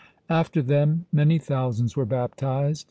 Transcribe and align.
After 0.31 0.63
them 0.63 1.05
many 1.13 1.37
thousands 1.37 1.95
were 1.95 2.07
baptized. 2.07 2.79